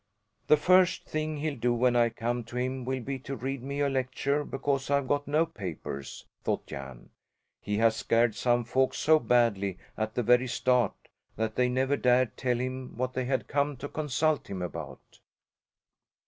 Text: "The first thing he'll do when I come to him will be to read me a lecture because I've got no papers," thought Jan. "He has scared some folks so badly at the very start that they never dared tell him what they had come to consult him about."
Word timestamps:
"The 0.47 0.57
first 0.57 1.07
thing 1.07 1.37
he'll 1.37 1.55
do 1.59 1.75
when 1.75 1.95
I 1.95 2.09
come 2.09 2.43
to 2.45 2.57
him 2.57 2.85
will 2.85 3.01
be 3.01 3.19
to 3.19 3.35
read 3.35 3.61
me 3.61 3.81
a 3.81 3.87
lecture 3.87 4.43
because 4.43 4.89
I've 4.89 5.07
got 5.07 5.27
no 5.27 5.45
papers," 5.45 6.25
thought 6.43 6.65
Jan. 6.65 7.11
"He 7.61 7.77
has 7.77 7.97
scared 7.97 8.33
some 8.33 8.63
folks 8.63 8.97
so 8.97 9.19
badly 9.19 9.77
at 9.95 10.15
the 10.15 10.23
very 10.23 10.47
start 10.47 10.95
that 11.35 11.53
they 11.53 11.69
never 11.69 11.97
dared 11.97 12.35
tell 12.35 12.57
him 12.57 12.97
what 12.97 13.13
they 13.13 13.25
had 13.25 13.47
come 13.47 13.77
to 13.77 13.87
consult 13.87 14.49
him 14.49 14.63
about." 14.63 15.19